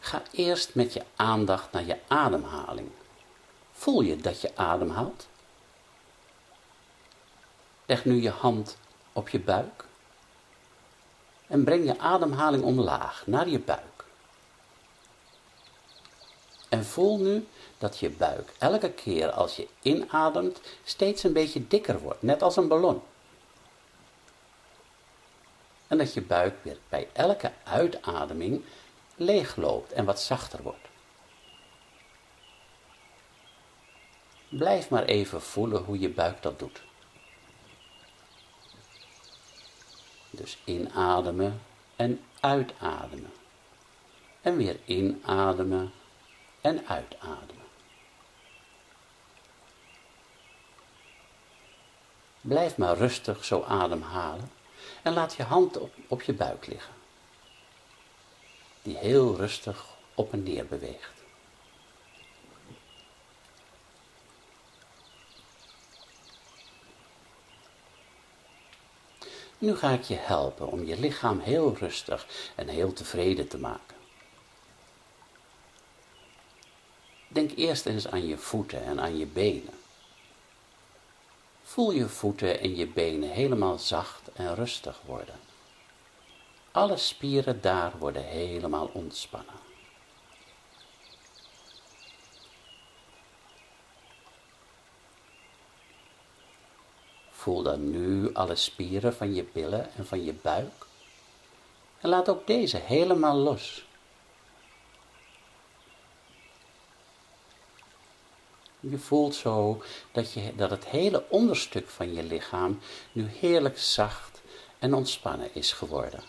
Ga 0.00 0.22
eerst 0.30 0.74
met 0.74 0.92
je 0.92 1.04
aandacht 1.16 1.72
naar 1.72 1.84
je 1.84 1.98
ademhaling. 2.08 2.90
Voel 3.72 4.00
je 4.00 4.16
dat 4.16 4.40
je 4.40 4.56
ademhaalt? 4.56 5.28
Leg 7.90 8.04
nu 8.04 8.20
je 8.20 8.30
hand 8.30 8.76
op 9.12 9.28
je 9.28 9.40
buik 9.40 9.84
en 11.46 11.64
breng 11.64 11.84
je 11.84 11.98
ademhaling 11.98 12.62
omlaag 12.62 13.26
naar 13.26 13.48
je 13.48 13.58
buik. 13.58 14.04
En 16.68 16.84
voel 16.84 17.18
nu 17.18 17.46
dat 17.78 17.98
je 17.98 18.10
buik 18.10 18.52
elke 18.58 18.90
keer 18.90 19.30
als 19.30 19.56
je 19.56 19.68
inademt 19.82 20.60
steeds 20.84 21.22
een 21.22 21.32
beetje 21.32 21.66
dikker 21.66 21.98
wordt, 22.00 22.22
net 22.22 22.42
als 22.42 22.56
een 22.56 22.68
ballon. 22.68 23.02
En 25.86 25.98
dat 25.98 26.14
je 26.14 26.22
buik 26.22 26.54
weer 26.62 26.78
bij 26.88 27.08
elke 27.12 27.52
uitademing 27.64 28.64
leegloopt 29.16 29.92
en 29.92 30.04
wat 30.04 30.20
zachter 30.20 30.62
wordt. 30.62 30.88
Blijf 34.48 34.88
maar 34.88 35.04
even 35.04 35.42
voelen 35.42 35.82
hoe 35.82 35.98
je 35.98 36.08
buik 36.08 36.42
dat 36.42 36.58
doet. 36.58 36.88
Dus 40.30 40.58
inademen 40.64 41.60
en 41.96 42.24
uitademen. 42.40 43.32
En 44.40 44.56
weer 44.56 44.78
inademen 44.84 45.92
en 46.60 46.86
uitademen. 46.86 47.60
Blijf 52.40 52.76
maar 52.76 52.96
rustig 52.96 53.44
zo 53.44 53.62
ademhalen 53.62 54.50
en 55.02 55.12
laat 55.12 55.34
je 55.34 55.42
hand 55.42 55.78
op, 55.78 55.94
op 56.08 56.22
je 56.22 56.32
buik 56.32 56.66
liggen. 56.66 56.94
Die 58.82 58.96
heel 58.96 59.36
rustig 59.36 59.86
op 60.14 60.32
en 60.32 60.42
neer 60.42 60.66
beweegt. 60.66 61.19
Nu 69.60 69.76
ga 69.76 69.90
ik 69.90 70.02
je 70.02 70.14
helpen 70.14 70.66
om 70.66 70.84
je 70.84 71.00
lichaam 71.00 71.38
heel 71.38 71.76
rustig 71.78 72.26
en 72.54 72.68
heel 72.68 72.92
tevreden 72.92 73.48
te 73.48 73.58
maken. 73.58 73.96
Denk 77.28 77.50
eerst 77.56 77.86
eens 77.86 78.08
aan 78.08 78.26
je 78.26 78.38
voeten 78.38 78.84
en 78.84 79.00
aan 79.00 79.18
je 79.18 79.26
benen. 79.26 79.74
Voel 81.62 81.90
je 81.92 82.08
voeten 82.08 82.60
en 82.60 82.76
je 82.76 82.86
benen 82.86 83.30
helemaal 83.30 83.78
zacht 83.78 84.32
en 84.32 84.54
rustig 84.54 85.00
worden. 85.04 85.40
Alle 86.72 86.96
spieren 86.96 87.60
daar 87.60 87.92
worden 87.98 88.24
helemaal 88.24 88.90
ontspannen. 88.92 89.69
Voel 97.40 97.62
dan 97.62 97.90
nu 97.90 98.34
alle 98.34 98.54
spieren 98.54 99.14
van 99.14 99.34
je 99.34 99.44
billen 99.52 99.94
en 99.94 100.06
van 100.06 100.24
je 100.24 100.32
buik. 100.32 100.86
En 102.00 102.08
laat 102.08 102.28
ook 102.28 102.46
deze 102.46 102.76
helemaal 102.76 103.36
los. 103.36 103.86
Je 108.80 108.98
voelt 108.98 109.34
zo 109.34 109.82
dat, 110.12 110.32
je, 110.32 110.54
dat 110.56 110.70
het 110.70 110.86
hele 110.86 111.24
onderstuk 111.28 111.88
van 111.88 112.14
je 112.14 112.22
lichaam 112.22 112.80
nu 113.12 113.26
heerlijk 113.26 113.78
zacht 113.78 114.40
en 114.78 114.94
ontspannen 114.94 115.54
is 115.54 115.72
geworden. 115.72 116.22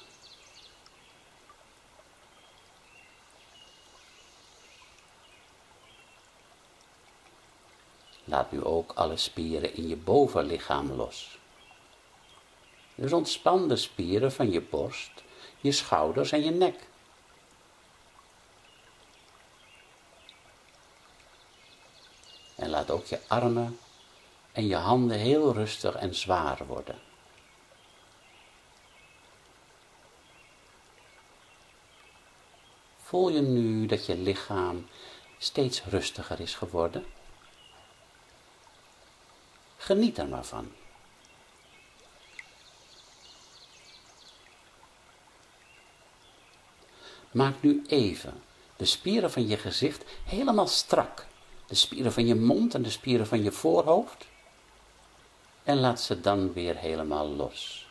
Laat 8.32 8.52
nu 8.52 8.64
ook 8.64 8.92
alle 8.92 9.18
spieren 9.18 9.76
in 9.76 9.88
je 9.88 9.96
bovenlichaam 9.96 10.92
los. 10.92 11.38
Dus 12.96 13.14
ontspan 13.14 13.68
de 13.68 13.76
spieren 13.76 14.32
van 14.32 14.52
je 14.52 14.62
borst, 14.62 15.12
je 15.60 15.72
schouders 15.72 16.32
en 16.32 16.44
je 16.44 16.52
nek. 16.52 16.88
En 22.56 22.70
laat 22.70 22.92
ook 22.92 23.06
je 23.06 23.20
armen 23.28 23.80
en 24.52 24.68
je 24.68 24.76
handen 24.76 25.18
heel 25.18 25.54
rustig 25.54 25.96
en 25.96 26.16
zwaar 26.16 26.66
worden. 26.68 27.00
Voel 32.98 33.30
je 33.30 33.42
nu 33.42 33.86
dat 33.86 34.06
je 34.06 34.18
lichaam 34.18 34.88
steeds 35.38 35.84
rustiger 35.84 36.40
is 36.40 36.56
geworden? 36.56 37.06
Geniet 39.82 40.18
er 40.18 40.28
maar 40.28 40.46
van. 40.46 40.72
Maak 47.32 47.62
nu 47.62 47.84
even 47.88 48.44
de 48.76 48.86
spieren 48.86 49.32
van 49.32 49.48
je 49.48 49.58
gezicht 49.58 50.04
helemaal 50.26 50.68
strak. 50.68 51.26
De 51.66 51.76
spieren 51.76 52.14
van 52.14 52.26
je 52.26 52.36
mond 52.36 52.74
en 52.74 52.82
de 52.82 52.90
spieren 52.90 53.28
van 53.28 53.44
je 53.44 53.52
voorhoofd. 53.52 54.28
En 55.64 55.80
laat 55.80 56.02
ze 56.02 56.22
dan 56.22 56.54
weer 56.54 56.76
helemaal 56.76 57.28
los. 57.28 57.90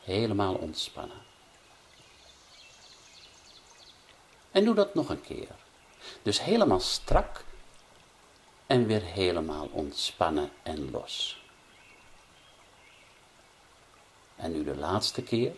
Helemaal 0.00 0.54
ontspannen. 0.54 1.22
En 4.50 4.64
doe 4.64 4.74
dat 4.74 4.94
nog 4.94 5.08
een 5.08 5.22
keer. 5.22 5.54
Dus 6.22 6.40
helemaal 6.40 6.80
strak 6.80 7.44
en 8.66 8.86
weer 8.86 9.02
helemaal 9.02 9.68
ontspannen 9.72 10.50
en 10.62 10.90
los. 10.90 11.44
En 14.36 14.52
nu 14.52 14.64
de 14.64 14.76
laatste 14.76 15.22
keer. 15.22 15.52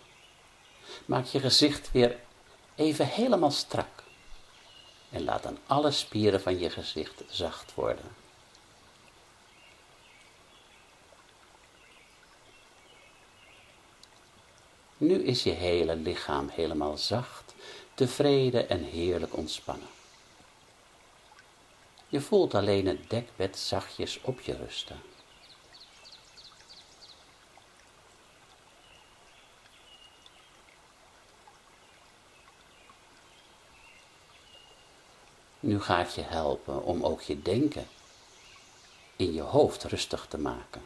Maak 1.04 1.24
je 1.24 1.40
gezicht 1.40 1.90
weer 1.92 2.20
even 2.74 3.06
helemaal 3.06 3.50
strak. 3.50 4.02
En 5.10 5.24
laat 5.24 5.42
dan 5.42 5.58
alle 5.66 5.90
spieren 5.90 6.40
van 6.40 6.58
je 6.58 6.70
gezicht 6.70 7.22
zacht 7.28 7.74
worden. 7.74 8.16
Nu 14.96 15.24
is 15.24 15.42
je 15.42 15.50
hele 15.50 15.96
lichaam 15.96 16.48
helemaal 16.48 16.96
zacht, 16.96 17.54
tevreden 17.94 18.68
en 18.68 18.84
heerlijk 18.84 19.36
ontspannen. 19.36 19.88
Je 22.08 22.20
voelt 22.20 22.54
alleen 22.54 22.86
het 22.86 23.10
dekbed 23.10 23.58
zachtjes 23.58 24.20
op 24.20 24.40
je 24.40 24.56
rusten. 24.56 25.00
Nu 35.60 35.80
ga 35.80 36.00
ik 36.00 36.08
je 36.08 36.22
helpen 36.22 36.84
om 36.84 37.04
ook 37.04 37.20
je 37.20 37.42
denken 37.42 37.86
in 39.16 39.32
je 39.32 39.42
hoofd 39.42 39.84
rustig 39.84 40.26
te 40.28 40.38
maken. 40.38 40.82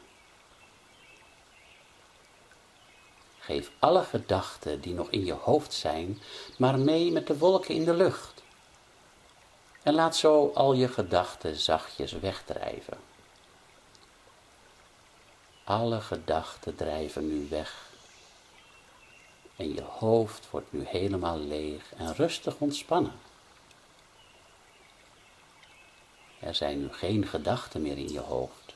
Geef 3.38 3.70
alle 3.78 4.04
gedachten 4.04 4.80
die 4.80 4.94
nog 4.94 5.10
in 5.10 5.24
je 5.24 5.32
hoofd 5.32 5.72
zijn, 5.72 6.20
maar 6.58 6.78
mee 6.78 7.12
met 7.12 7.26
de 7.26 7.38
wolken 7.38 7.74
in 7.74 7.84
de 7.84 7.94
lucht. 7.94 8.31
En 9.82 9.94
laat 9.94 10.16
zo 10.16 10.50
al 10.54 10.72
je 10.72 10.88
gedachten 10.88 11.56
zachtjes 11.56 12.12
wegdrijven. 12.12 12.98
Alle 15.64 16.00
gedachten 16.00 16.74
drijven 16.74 17.28
nu 17.28 17.48
weg. 17.48 17.90
En 19.56 19.74
je 19.74 19.82
hoofd 19.82 20.50
wordt 20.50 20.72
nu 20.72 20.84
helemaal 20.86 21.38
leeg 21.38 21.94
en 21.96 22.14
rustig 22.14 22.54
ontspannen. 22.58 23.20
Er 26.38 26.54
zijn 26.54 26.80
nu 26.80 26.92
geen 26.92 27.26
gedachten 27.26 27.82
meer 27.82 27.98
in 27.98 28.12
je 28.12 28.20
hoofd. 28.20 28.74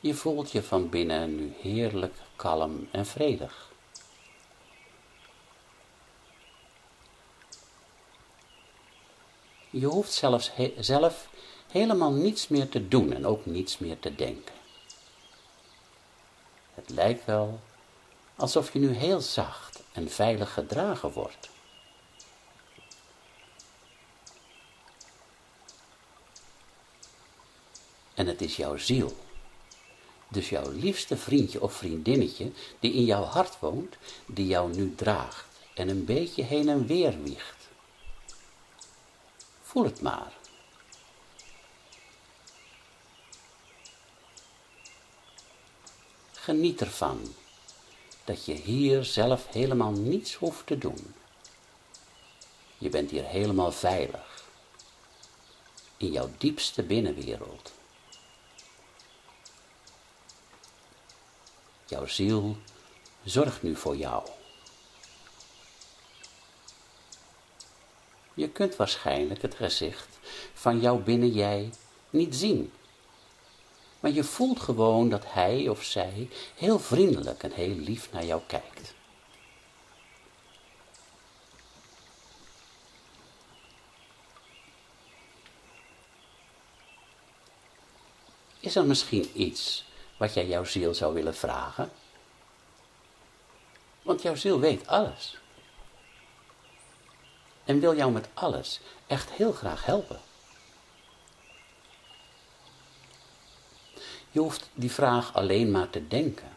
Je 0.00 0.14
voelt 0.14 0.50
je 0.50 0.62
van 0.62 0.88
binnen 0.88 1.36
nu 1.36 1.54
heerlijk 1.60 2.14
kalm 2.36 2.88
en 2.90 3.06
vredig. 3.06 3.69
Je 9.70 9.86
hoeft 9.86 10.12
zelfs 10.12 10.50
zelf 10.78 11.28
helemaal 11.70 12.12
niets 12.12 12.48
meer 12.48 12.68
te 12.68 12.88
doen 12.88 13.12
en 13.12 13.26
ook 13.26 13.46
niets 13.46 13.78
meer 13.78 13.98
te 13.98 14.14
denken. 14.14 14.54
Het 16.74 16.90
lijkt 16.90 17.24
wel 17.24 17.60
alsof 18.36 18.72
je 18.72 18.78
nu 18.78 18.92
heel 18.92 19.20
zacht 19.20 19.82
en 19.92 20.10
veilig 20.10 20.52
gedragen 20.52 21.12
wordt. 21.12 21.48
En 28.14 28.26
het 28.26 28.40
is 28.40 28.56
jouw 28.56 28.76
ziel, 28.76 29.16
dus 30.28 30.48
jouw 30.48 30.70
liefste 30.70 31.16
vriendje 31.16 31.62
of 31.62 31.72
vriendinnetje 31.72 32.50
die 32.78 32.92
in 32.92 33.04
jouw 33.04 33.22
hart 33.22 33.58
woont, 33.58 33.96
die 34.26 34.46
jou 34.46 34.74
nu 34.76 34.94
draagt 34.94 35.44
en 35.74 35.88
een 35.88 36.04
beetje 36.04 36.42
heen 36.42 36.68
en 36.68 36.86
weer 36.86 37.22
wiegt. 37.22 37.59
Voel 39.70 39.84
het 39.84 40.00
maar. 40.00 40.32
Geniet 46.32 46.80
ervan 46.80 47.34
dat 48.24 48.44
je 48.44 48.52
hier 48.52 49.04
zelf 49.04 49.46
helemaal 49.46 49.90
niets 49.90 50.34
hoeft 50.34 50.66
te 50.66 50.78
doen. 50.78 51.14
Je 52.78 52.88
bent 52.88 53.10
hier 53.10 53.24
helemaal 53.24 53.72
veilig, 53.72 54.44
in 55.96 56.12
jouw 56.12 56.30
diepste 56.38 56.82
binnenwereld. 56.82 57.72
Jouw 61.86 62.06
ziel 62.06 62.56
zorgt 63.24 63.62
nu 63.62 63.76
voor 63.76 63.96
jou. 63.96 64.28
Je 68.34 68.48
kunt 68.48 68.76
waarschijnlijk 68.76 69.42
het 69.42 69.54
gezicht 69.54 70.18
van 70.54 70.80
jouw 70.80 70.98
binnen 70.98 71.30
jij 71.30 71.70
niet 72.10 72.34
zien. 72.34 72.72
Maar 74.00 74.10
je 74.10 74.24
voelt 74.24 74.60
gewoon 74.60 75.08
dat 75.08 75.24
hij 75.26 75.68
of 75.68 75.82
zij 75.82 76.28
heel 76.54 76.78
vriendelijk 76.78 77.42
en 77.42 77.52
heel 77.52 77.74
lief 77.74 78.12
naar 78.12 78.24
jou 78.24 78.40
kijkt. 78.46 78.94
Is 88.60 88.76
er 88.76 88.84
misschien 88.84 89.30
iets 89.34 89.84
wat 90.16 90.34
jij 90.34 90.46
jouw 90.46 90.64
ziel 90.64 90.94
zou 90.94 91.14
willen 91.14 91.34
vragen? 91.34 91.90
Want 94.02 94.22
jouw 94.22 94.34
ziel 94.34 94.60
weet 94.60 94.86
alles. 94.86 95.39
En 97.70 97.80
wil 97.80 97.96
jou 97.96 98.12
met 98.12 98.28
alles 98.34 98.80
echt 99.06 99.30
heel 99.30 99.52
graag 99.52 99.84
helpen. 99.84 100.20
Je 104.30 104.40
hoeft 104.40 104.70
die 104.74 104.90
vraag 104.90 105.34
alleen 105.34 105.70
maar 105.70 105.90
te 105.90 106.08
denken. 106.08 106.48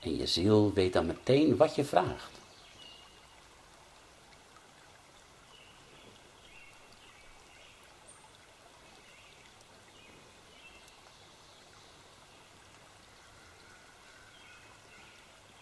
En 0.00 0.16
je 0.16 0.26
ziel 0.26 0.72
weet 0.72 0.92
dan 0.92 1.06
meteen 1.06 1.56
wat 1.56 1.74
je 1.74 1.84
vraagt. 1.84 2.30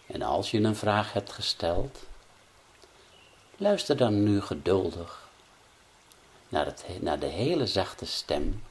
En 0.07 0.21
als 0.21 0.51
je 0.51 0.61
een 0.61 0.75
vraag 0.75 1.13
hebt 1.13 1.31
gesteld, 1.31 2.08
luister 3.59 3.97
dan 3.97 4.23
nu 4.23 4.41
geduldig 4.41 5.29
naar, 6.49 6.65
het, 6.65 6.85
naar 7.01 7.19
de 7.19 7.25
hele 7.25 7.67
zachte 7.67 8.05
stem 8.05 8.63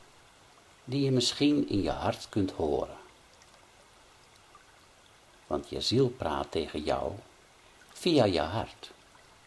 die 0.84 1.04
je 1.04 1.10
misschien 1.10 1.68
in 1.68 1.82
je 1.82 1.90
hart 1.90 2.28
kunt 2.28 2.50
horen. 2.50 2.96
Want 5.46 5.68
je 5.68 5.80
ziel 5.80 6.08
praat 6.08 6.50
tegen 6.50 6.82
jou 6.82 7.12
via 7.92 8.24
je 8.24 8.40
hart, 8.40 8.90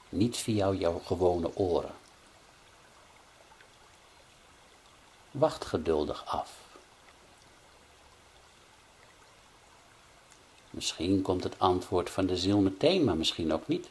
niet 0.10 0.38
via 0.38 0.72
jouw 0.72 1.00
gewone 1.00 1.56
oren. 1.56 1.96
Wacht 5.32 5.66
geduldig 5.66 6.26
af. 6.26 6.60
Misschien 10.70 11.22
komt 11.22 11.44
het 11.44 11.60
antwoord 11.60 12.10
van 12.10 12.26
de 12.26 12.38
ziel 12.38 12.60
meteen, 12.60 13.04
maar 13.04 13.18
misschien 13.18 13.54
ook 13.54 13.68
niet. 13.68 13.90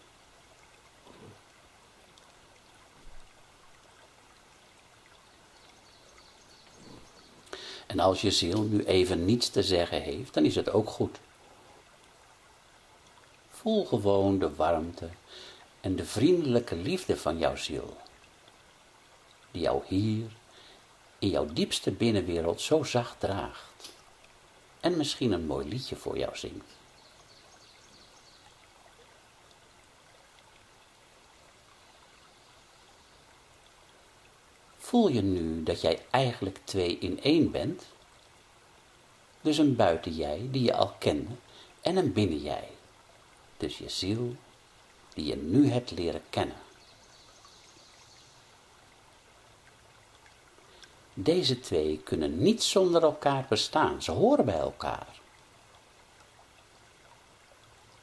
En 8.01 8.07
als 8.07 8.21
je 8.21 8.31
ziel 8.31 8.63
nu 8.63 8.85
even 8.85 9.25
niets 9.25 9.49
te 9.49 9.63
zeggen 9.63 10.03
heeft, 10.03 10.35
dan 10.35 10.45
is 10.45 10.55
het 10.55 10.73
ook 10.73 10.91
goed. 10.91 11.19
Voel 13.51 13.85
gewoon 13.85 14.39
de 14.39 14.55
warmte 14.55 15.09
en 15.81 15.97
de 15.97 16.05
vriendelijke 16.05 16.77
liefde 16.77 17.17
van 17.17 17.39
jouw 17.39 17.57
ziel, 17.57 17.97
die 19.51 19.63
jou 19.63 19.83
hier 19.87 20.27
in 21.19 21.29
jouw 21.29 21.47
diepste 21.53 21.91
binnenwereld 21.91 22.61
zo 22.61 22.83
zacht 22.83 23.21
draagt 23.21 23.91
en 24.81 24.97
misschien 24.97 25.33
een 25.33 25.47
mooi 25.47 25.69
liedje 25.69 25.97
voor 25.97 26.19
jou 26.19 26.37
zingt. 26.37 26.80
Voel 34.91 35.09
je 35.09 35.23
nu 35.23 35.63
dat 35.63 35.81
jij 35.81 36.07
eigenlijk 36.11 36.59
twee 36.65 36.99
in 36.99 37.23
één 37.23 37.51
bent? 37.51 37.87
Dus 39.41 39.59
een 39.59 39.77
buiten 39.77 40.13
jij 40.13 40.49
die 40.51 40.63
je 40.63 40.75
al 40.75 40.95
kende 40.99 41.31
en 41.81 41.97
een 41.97 42.13
binnen 42.13 42.43
jij. 42.43 42.69
Dus 43.57 43.79
je 43.79 43.89
ziel 43.89 44.37
die 45.15 45.25
je 45.25 45.37
nu 45.37 45.71
hebt 45.71 45.91
leren 45.91 46.23
kennen. 46.31 46.57
Deze 51.15 51.61
twee 51.61 51.99
kunnen 51.99 52.43
niet 52.43 52.63
zonder 52.63 53.03
elkaar 53.03 53.47
bestaan, 53.49 54.03
ze 54.03 54.11
horen 54.11 54.45
bij 54.45 54.59
elkaar. 54.59 55.21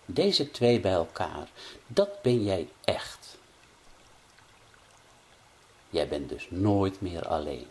Deze 0.05 0.51
twee 0.51 0.79
bij 0.79 0.93
elkaar, 0.93 1.49
dat 1.87 2.21
ben 2.21 2.43
jij 2.43 2.69
echt. 2.83 3.16
Jij 5.89 6.07
bent 6.07 6.29
dus 6.29 6.47
nooit 6.49 7.01
meer 7.01 7.27
alleen. 7.27 7.67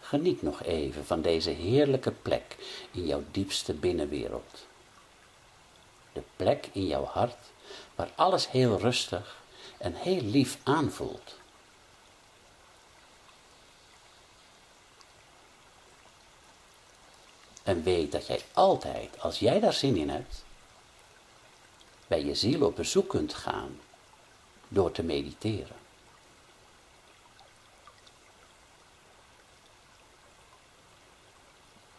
Geniet 0.00 0.42
nog 0.42 0.62
even 0.62 1.06
van 1.06 1.22
deze 1.22 1.50
heerlijke 1.50 2.10
plek 2.10 2.56
in 2.90 3.06
jouw 3.06 3.22
diepste 3.30 3.74
binnenwereld. 3.74 4.66
De 6.12 6.22
plek 6.36 6.68
in 6.72 6.86
jouw 6.86 7.04
hart 7.04 7.50
waar 7.94 8.10
alles 8.14 8.50
heel 8.50 8.78
rustig 8.78 9.42
en 9.78 9.94
heel 9.94 10.22
lief 10.22 10.58
aanvoelt. 10.62 11.40
En 17.72 17.82
weet 17.82 18.12
dat 18.12 18.26
jij 18.26 18.42
altijd, 18.52 19.20
als 19.20 19.38
jij 19.38 19.60
daar 19.60 19.72
zin 19.72 19.96
in 19.96 20.08
hebt, 20.08 20.44
bij 22.06 22.24
je 22.24 22.34
ziel 22.34 22.66
op 22.66 22.76
bezoek 22.76 23.08
kunt 23.08 23.34
gaan 23.34 23.80
door 24.68 24.92
te 24.92 25.02
mediteren. 25.02 25.76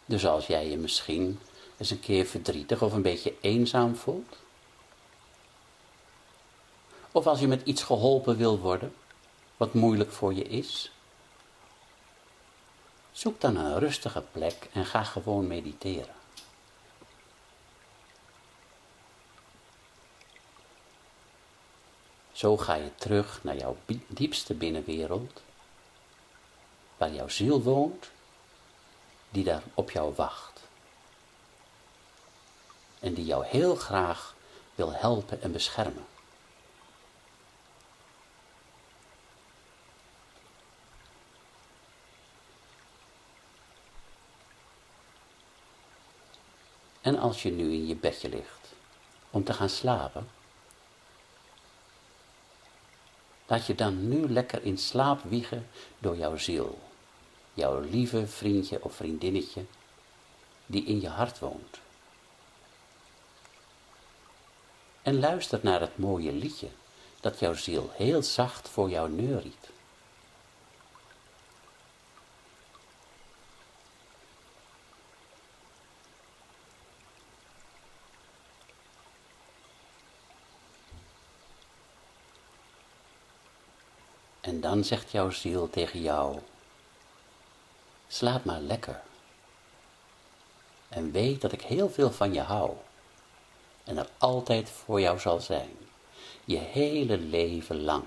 Dus 0.04 0.26
als 0.26 0.46
jij 0.46 0.68
je 0.70 0.76
misschien 0.76 1.40
eens 1.76 1.90
een 1.90 2.00
keer 2.00 2.26
verdrietig 2.26 2.82
of 2.82 2.92
een 2.92 3.02
beetje 3.02 3.34
eenzaam 3.40 3.96
voelt, 3.96 4.36
of 7.12 7.26
als 7.26 7.40
je 7.40 7.48
met 7.48 7.62
iets 7.64 7.82
geholpen 7.82 8.36
wil 8.36 8.58
worden, 8.58 8.94
wat 9.56 9.74
moeilijk 9.74 10.12
voor 10.12 10.34
je 10.34 10.44
is, 10.44 10.92
Zoek 13.14 13.40
dan 13.40 13.56
een 13.56 13.78
rustige 13.78 14.22
plek 14.32 14.68
en 14.72 14.84
ga 14.84 15.04
gewoon 15.04 15.46
mediteren. 15.46 16.14
Zo 22.32 22.56
ga 22.56 22.74
je 22.74 22.94
terug 22.94 23.44
naar 23.44 23.56
jouw 23.56 23.76
diepste 24.06 24.54
binnenwereld, 24.54 25.42
waar 26.96 27.12
jouw 27.12 27.28
ziel 27.28 27.62
woont, 27.62 28.10
die 29.30 29.44
daar 29.44 29.62
op 29.74 29.90
jou 29.90 30.14
wacht. 30.14 30.60
En 33.00 33.14
die 33.14 33.24
jou 33.24 33.46
heel 33.46 33.76
graag 33.76 34.34
wil 34.74 34.92
helpen 34.92 35.42
en 35.42 35.52
beschermen. 35.52 36.06
En 47.04 47.18
als 47.18 47.42
je 47.42 47.50
nu 47.50 47.72
in 47.72 47.86
je 47.86 47.96
bedje 47.96 48.28
ligt 48.28 48.74
om 49.30 49.44
te 49.44 49.52
gaan 49.52 49.68
slapen, 49.68 50.28
laat 53.46 53.66
je 53.66 53.74
dan 53.74 54.08
nu 54.08 54.28
lekker 54.28 54.62
in 54.62 54.78
slaap 54.78 55.22
wiegen 55.22 55.68
door 55.98 56.16
jouw 56.16 56.36
ziel, 56.36 56.78
jouw 57.54 57.80
lieve 57.80 58.26
vriendje 58.26 58.82
of 58.82 58.94
vriendinnetje 58.94 59.64
die 60.66 60.84
in 60.84 61.00
je 61.00 61.08
hart 61.08 61.38
woont. 61.38 61.80
En 65.02 65.18
luister 65.18 65.60
naar 65.62 65.80
het 65.80 65.98
mooie 65.98 66.32
liedje 66.32 66.68
dat 67.20 67.38
jouw 67.38 67.54
ziel 67.54 67.90
heel 67.94 68.22
zacht 68.22 68.68
voor 68.68 68.90
jou 68.90 69.10
neuriet. 69.10 69.72
En 84.44 84.60
dan 84.74 84.84
zegt 84.84 85.10
jouw 85.10 85.30
ziel 85.30 85.70
tegen 85.70 86.00
jou, 86.00 86.38
slaap 88.08 88.44
maar 88.44 88.60
lekker. 88.60 89.02
En 90.88 91.12
weet 91.12 91.40
dat 91.40 91.52
ik 91.52 91.62
heel 91.62 91.90
veel 91.90 92.10
van 92.10 92.32
je 92.32 92.40
hou. 92.40 92.76
En 93.84 93.98
er 93.98 94.08
altijd 94.18 94.70
voor 94.70 95.00
jou 95.00 95.18
zal 95.18 95.40
zijn, 95.40 95.76
je 96.44 96.56
hele 96.56 97.18
leven 97.18 97.82
lang. 97.82 98.04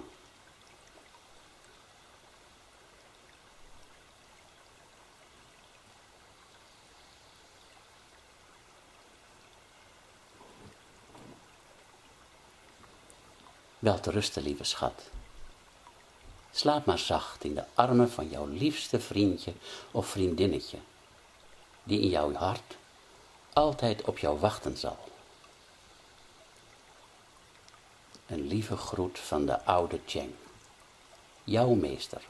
Wel 13.80 14.00
te 14.00 14.12
rusten, 14.12 14.44
lieve 14.44 14.64
schat. 14.64 15.10
Slaap 16.58 16.86
maar 16.86 17.00
zacht 17.00 17.44
in 17.44 17.56
de 17.56 17.64
armen 17.74 18.12
van 18.12 18.30
jouw 18.30 18.46
liefste 18.46 19.00
vriendje 19.00 19.54
of 19.92 20.08
vriendinnetje, 20.08 20.78
die 21.84 22.00
in 22.00 22.10
jouw 22.10 22.34
hart 22.34 22.76
altijd 23.54 24.02
op 24.02 24.18
jou 24.18 24.40
wachten 24.40 24.78
zal. 24.78 24.98
Een 28.28 28.48
lieve 28.48 28.78
groet 28.78 29.20
van 29.20 29.46
de 29.46 29.64
oude 29.64 30.00
Cheng, 30.06 30.34
jouw 31.44 31.74
meester. 31.74 32.22